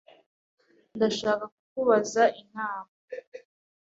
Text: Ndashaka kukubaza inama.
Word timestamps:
Ndashaka 0.95 1.43
kukubaza 1.53 2.23
inama. 2.41 2.91